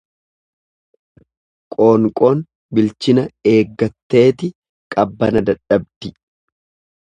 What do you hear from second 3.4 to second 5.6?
eeggatteeti qabbana